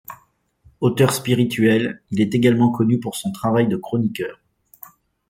[0.79, 4.41] Auteur spirituel, il est également connu pour son travail de chroniqueur.